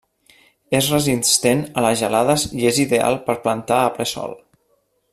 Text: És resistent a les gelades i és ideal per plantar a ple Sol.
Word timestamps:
És 0.77 0.87
resistent 0.93 1.61
a 1.81 1.83
les 1.87 2.01
gelades 2.05 2.47
i 2.63 2.65
és 2.73 2.81
ideal 2.87 3.21
per 3.29 3.39
plantar 3.47 3.79
a 3.83 3.93
ple 3.99 4.13
Sol. 4.15 4.39